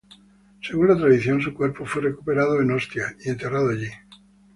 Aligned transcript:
Según 0.63 0.87
la 0.87 0.97
tradición, 0.97 1.43
su 1.43 1.53
cuerpo 1.53 1.85
fue 1.85 2.01
recuperado 2.01 2.59
en 2.59 2.71
Ostia 2.71 3.15
y 3.23 3.29
enterrado 3.29 3.69
allí. 3.69 3.89